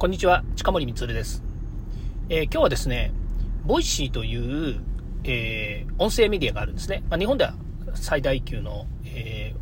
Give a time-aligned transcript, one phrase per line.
[0.00, 1.44] こんにちは、近森光です。
[2.30, 3.12] えー、今日はですね、
[3.66, 4.80] ボイシーという、
[5.24, 7.02] えー、音声メディアがあるんですね。
[7.10, 7.52] まあ、日本では
[7.92, 8.86] 最大級の、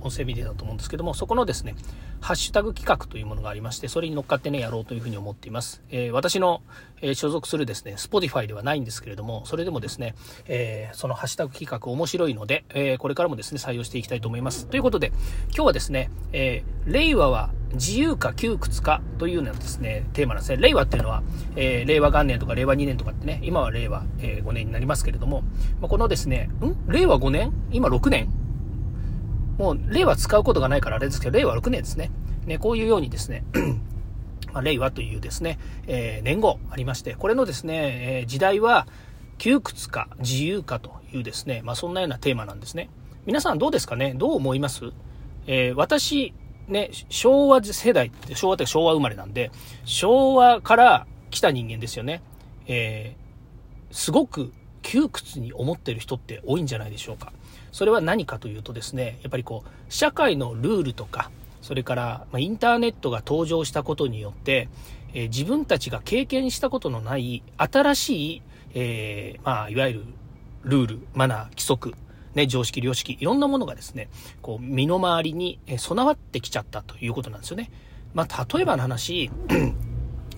[0.00, 1.74] 音声メディアだと思うんですけども、そこのですね、
[2.20, 5.82] ハッシュタグ企画というものがありまして、それに乗っかってね、やろうというふうに思っています。
[5.90, 6.62] えー、私の、
[7.00, 10.14] えー、所属するですね、Spotify ではないんですけれども、それでもですね、
[10.46, 14.66] えー、そのハッシュタグ企画面白いので、えこれからもですね、採用していきたいと思います。
[14.66, 15.12] ということで、
[15.54, 20.56] 今日はですね、え令和は自由か窮屈かというようなですね、テーマなんですね。
[20.56, 21.22] 令和っていうのは、
[21.56, 25.42] え令和元年とか令和2年とかってね、今は令和、え5年になりますけれども、
[25.80, 26.90] まあ、このですね、ん？
[26.90, 27.52] 令和5年？
[27.70, 28.37] 今6年？
[29.58, 32.10] もう、令和使うことがないからあれですけど、令和6年ですね。
[32.46, 33.44] ね、こういうようにですね、
[34.52, 38.86] まあ、令和というですね、えー、年号ありまして、これのですね、えー、時代は
[39.36, 42.88] 窮屈か自由かというですね、まあ、そんなようなテーマなんですね。
[43.26, 44.14] 皆さんどうですかね？
[44.14, 44.92] どう思います？
[45.46, 46.32] えー、私、
[46.66, 49.50] ね、昭和世代って、昭和って昭和生まれなんで、
[49.84, 52.22] 昭和から来た人間ですよね。
[52.66, 54.52] えー、すごく
[54.82, 57.32] 窮屈に思ってる人って多いんじゃないでしょうか。
[57.72, 61.30] それは何かというとですね、やっぱりこう、社会のルールとか、
[61.62, 64.68] それから、まインターネットが登場したことによって、
[65.14, 68.42] え、自分たちが経験したことのない新しい、
[68.74, 70.04] えー、まあ、いわゆる
[70.62, 71.94] ルール、マナー、規則、
[72.34, 74.08] ね、常識、良識、いろんなものがですね、
[74.42, 77.70] こう、身の回りに備わってきちゃったということなんですよね。
[78.14, 79.30] まあ、例えばの話、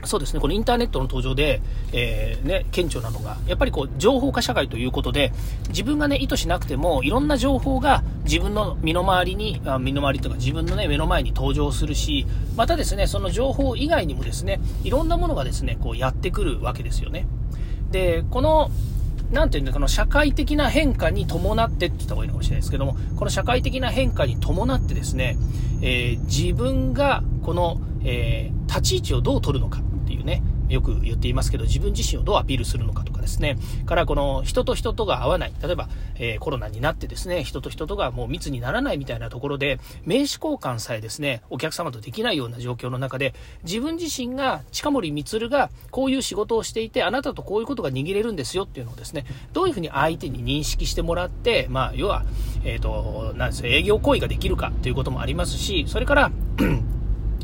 [0.05, 1.61] そうですね、このインターネットの登場で、
[1.93, 5.33] えー、ね、顕著なのが、やっぱりこう、情報化社会ということで、
[5.69, 12.27] 自分がね、意図しなくても、いろんな情報が自分の身の回りに、あ身の回りとか自分のね、目の前に登場するし、
[12.57, 17.27] またですね、その情報以外にもですね、いろんなものがですね、こう、やってくるわけですよね。
[17.91, 18.71] で、この、
[19.31, 25.37] なんていうんだ、この社会的な変化に伴ってって言った方がいいのかもしれないですけども、この社会的な変化に伴ってですね、
[25.83, 29.83] えー、自分がこの、えー、立ち位置をどう取るのか。
[30.21, 52.25] いうね、よく言っていますけど、自分自身をどうアピールするのかとかですね、からこの人と人とが合わない、例えば、えー、コロナになってですね、人と人とがもう密にならないみたいなところで、名刺交換さえですね、お客様とできないような状況の中で、自分自身が、近森光がこういう仕事をしていて、あなたとこういうことが握れるんですよっていうのをですね、どういうふうに相手に認識してもらって、まあ、要は、
[52.65, 56.33] えっ、ー、と、なんです営業行為ができるかということもありますし、それから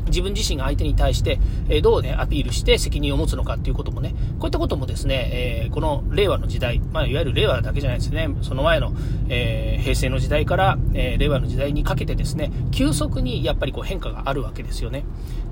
[0.07, 5.29] 自分自身が相手に対して、えどうね、アピールして責任を持つのかっていうこともね、こういったこともですね、
[5.65, 8.93] え、この令和の時代、まあ、いわゆる令和だけじゃないですね、その前の、
[9.29, 15.03] え、平成の時代から、え、令和の時代にかけてですね、急速にやっぱりこう変化があるわけですよね。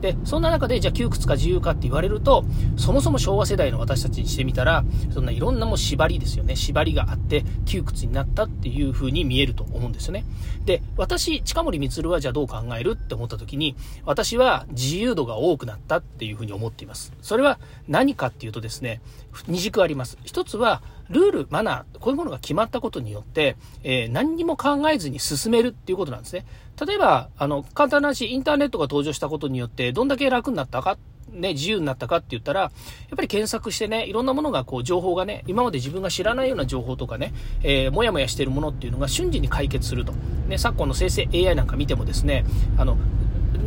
[0.01, 2.45] で、そんな中で、じゃあ窮屈か自由かって言われると、
[2.77, 4.83] そもそも昭和世代の私たちにしてみたら、
[5.13, 10.25] そんないろんなもう縛りですよね、縛りがあって、窮屈になったっていう風に見えると思うんですよね。
[10.65, 17.13] で、私、近森光はじゃあどう考えるって思った時に、私は自由度が多くなったっていうふうに思っています。
[17.21, 19.01] それは何かっていうとですね、
[19.47, 20.17] 二軸あります。
[20.23, 26.45] 一つは、ルール、マナー、こういうものが決まったことによって、えー、何にも考えずに進めるっていうことなんですね。
[26.85, 30.97] 例えば、あの、簡単な話、インターネットが登場したことによって、どんだけ楽になったか
[31.35, 32.71] ね、自由になったかって言ったら、やっ
[33.15, 37.33] ぱり検索してね、いろんなものがこう、情報がね、今まで自分が知らないような情報とかね、
[37.63, 40.13] えー、もやもやしてるものっていうのが瞬時に解決すると。
[40.47, 42.45] ね、昨今の生成 AI なんか見てもですね、
[42.77, 42.97] あの、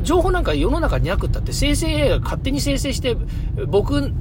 [0.02, 3.16] 情報なんか世の中になくったって生成 AI が勝手に生成して、
[3.66, 4.12] 僕、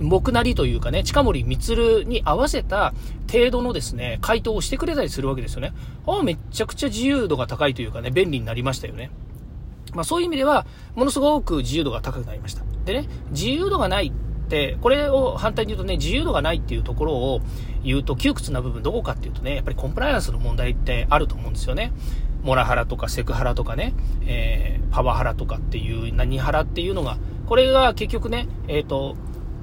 [0.00, 2.94] 僕なりというかね、近森光に合わせた
[3.30, 5.72] 程度のですね、回答をしてくれたりするわけですよね。
[6.06, 9.10] ああ、めちゃくちゃ自由度が高いというかね、便利になりましたよね。
[9.92, 12.62] まあそういう意味では、ものすごく自由度が高くなりました。
[12.84, 17.40] でね、自由度がないって、これを反対に言うとね、自由度がないっていうところを
[17.84, 21.92] 言うと窮屈な部分どこかっていうとね、やっぱりコンプライアンスの問題ってあると思うんですよね。
[22.42, 23.92] モラハラとかセクハラとかね、
[24.24, 29.16] えー、パワハラとかっていう、何ハラっていうのが、これが結局ね、えっ、ー、と、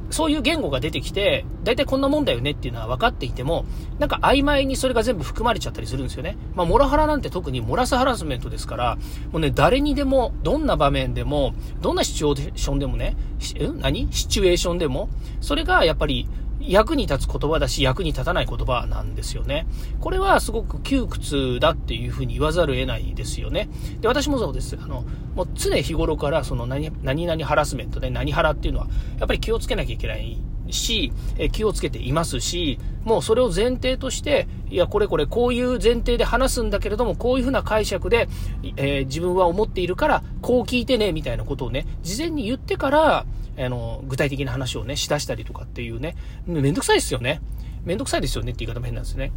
[0.09, 3.65] そういう言語が出てきて、大体こんなもんだよねっていうのは分かっていても、
[3.99, 6.37] なんか曖昧にそれが全部含まれちゃったりするんですよね。
[6.55, 8.97] まあ、モラハラなんて特にモラスハラスメントですから、
[9.31, 13.15] もうね、誰にでも、どんな場面でも、どんなシチュエーションでもね、
[13.59, 13.79] ん？
[13.79, 14.07] 何？
[14.11, 15.09] シチュエーションでも、
[15.41, 16.27] それがやっぱり、
[16.67, 19.67] 役に立つ言葉だし、役に立たない言葉なんですよね。
[19.99, 23.69] これはすごく窮屈だっていうふうに言わざるを得ないですよね。
[23.99, 24.77] で、私もそうです。
[24.81, 25.05] あの、
[25.35, 28.87] もう常日頃からその何、何々ハラスメントで、何ハラっていうのは、
[29.19, 38.27] やっぱり気をつけなきゃいけないし、え気をつけていますし、もうそれを前提として、いや、これこれこういう前提で話すんだけれども、こういうふうな解釈で、
[38.75, 43.25] えー、自分は思っているから、こう聞いてね、みたいなことをね、事前に言ってから、
[43.57, 46.15] あの、具体的な話をね、しだしたりとかっていうね、
[46.45, 47.41] めんどくさいですよね。
[47.83, 49.31] めんどくさいですよねって言い方も変なんですね。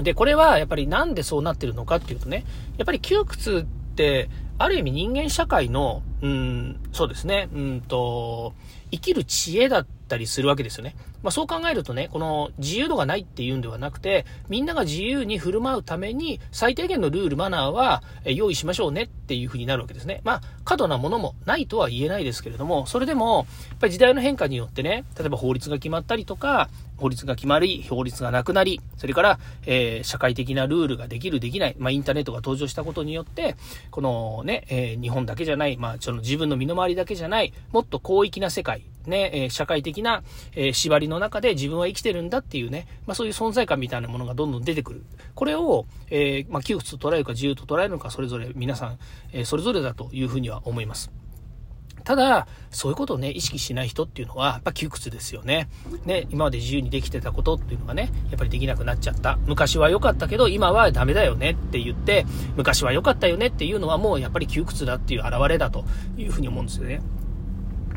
[0.00, 2.44] で、これはやっぱりなんでそうなってるのかっていうとね、
[2.78, 8.54] やっぱり窮屈って、ある意味人間社会の、うん、そうですね、うんと、
[8.90, 10.94] 生きる知恵だったりするわけですよね。
[11.22, 20.20] まあ、そう考えるとね、この自由度がないっていうんではなくて、みんなが自由に振る舞うために最低限のルール、マナーは用意しましょうねっていうふうになるわけですね。
[20.24, 33.56] まあ、過度なものもないとは言えないですけれども、それでも、やっぱり時代の変化によってね、例えば法律が決まったりとか、法律が決まり、法律がなくなり、それから、えー、社会的なルールができる、できない、まあ、インターネットが登場したことによって、
[33.90, 40.22] このね、えー、日本だけじゃない、まあ、その自分の身の回りだけじゃない、もっと広域な世界、ね、えー、社会的な、
[40.54, 45.04] え縛りの中で自分は生きてるんだっていうね、まあ、そういう存在感みたいなものがどんどん出てくる。
[45.34, 48.98] これを、えまあ、窮屈と捉えるか自由と捉えるのか、それぞれ皆さん、
[49.32, 51.23] えそれぞれだというふうには思います。
[52.04, 55.68] ただ、そういうことをね、意識しない人っていうのは、やっぱ窮屈ですよね。
[56.04, 59.38] ね、今まで自由にできてたことっていうのがね、やっぱりできなくなっちゃった。
[59.46, 65.84] 昔は良かったけど、今はダメだよねって言って、昔は良かったよねっていうのはもうやっぱり窮屈だっていう表れだと
[66.18, 67.00] いうふうに思うんですよね。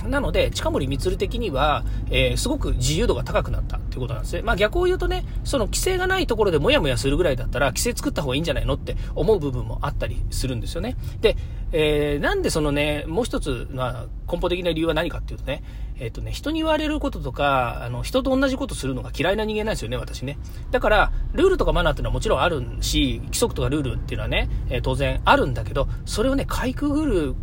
[0.05, 4.41] なので、近森光的には、えー、すごく自由度が高くなったっていうことなんですね。
[4.41, 10.95] まあ逆を言うとね、その規制がないところでもやもやするぐらいだったら、規制作った方がいいんじゃないのって思う部分もあったりするんですよね。
[11.21, 11.35] で、
[11.71, 15.63] えー、なんでそのね、もう一つ、まあ、根本的な理由は何かっていうとね、
[15.99, 20.37] えっ、ー、とね、人に言われることとか、あの、人と同じことするのが嫌いな人間なんですよね、私ね。
[20.71, 27.35] だから、ルールとかマナーっていうのはもちろんあるし、規則とかルールっていうのはね、えー、当然あるんだけど、それをね、かいくぐる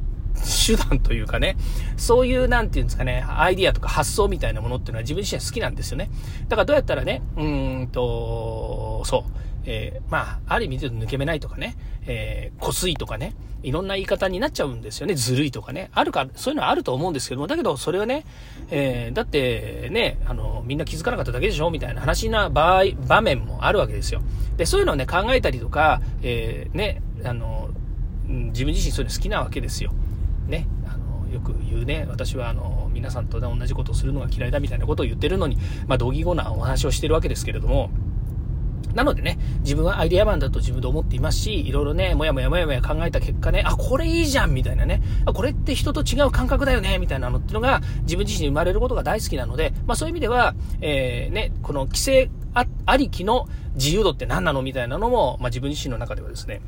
[0.67, 1.57] 手段というかね、
[1.97, 6.11] そういう、なんていうんですかね、アイディアとか発想みたいなものっていうのは自分自身は好きなんですよね。
[6.49, 9.23] だからどうやったらね、うんと、そう、
[9.67, 11.77] えー、まあ、ある意味で抜け目ないとかね、
[12.07, 15.15] えー、こすいとかね、いろんな言い方になっちゃうんですよね。
[15.15, 15.91] ずるいとかね。
[15.95, 18.25] あるか、そういうのはあると思うんですけども、だけど、それはね、
[18.71, 24.21] えー、だってね、あの、みんな気づかなかっただけでしょみたいな話な場合、場面もあるわけですよ。
[24.59, 27.71] で、そういうのをね、考えたりとか、えー、ね、あの、
[28.27, 29.93] 自分自身そういうの好きなわけですよ。
[30.47, 35.57] ね、あのよく言うね、私はあの皆さんと同じことをするのが嫌いだみたいなことを言ってるのに、
[35.87, 37.91] まあ、同義語なお話をしてるわけですけれども、
[38.95, 56.61] なのでね、自分はアイデアマンだと自分で思っていますし、いろいろね、もやもやもやもや考えた結果ね、あ、これいいじゃんみたいなね、あ、これって人と違う感覚だよねみたいなのっていうのが自分自身に生まれることが大好きなので、まあそういう意味では、えー、ね、この規制あありきの自由度って何なのみたいなのも、まあ自分自身の中ではですね、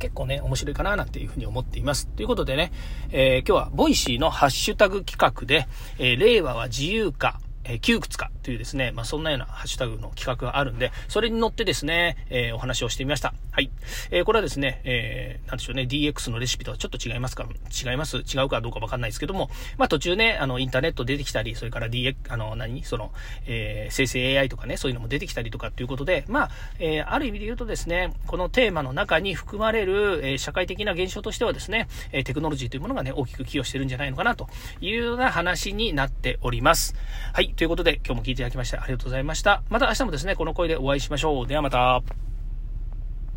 [0.00, 2.08] 結構ね、面白いかななんていうふうに思っています。
[2.08, 2.72] ということでね、
[3.10, 5.68] えー、今日はボイシーのハッシュタグ企画で、
[5.98, 13.34] えー、令和は自由か、えー、窮屈かというですね、まあ、そんなようなハッシュタグの企画があるんで、それに乗ってですね、えー、お話をしてみました。
[13.52, 13.70] はい。
[14.10, 17.46] えー、これはですね、えー、なんでしょうね、DX のレシピとはちょっと違いますか？
[17.84, 18.18] 違います？
[18.18, 22.84] 違うかどうかわかんないですけども、まあ、途中ね、あの、インターネット出てきたり、それから DX、あの、何？
[22.84, 23.12] その、
[23.46, 34.48] えー、生成 AI とかね、そういうのも出てきたりとかっていうことで、まあ、えー、ある意味で言うとですね、このテーマの中に含まれる、えー、社会的な現象としてはですね、え、テクノロジーというものがね、大きく寄与してるんじゃないのかなと
[34.80, 36.94] いうような話になっております。
[37.32, 37.50] はい。
[37.54, 39.62] ということで、今日も聞いていただきましてありがとうございました。
[39.68, 41.46] また明日もですね、この声でお会いしましょう。
[41.46, 42.29] ではまた。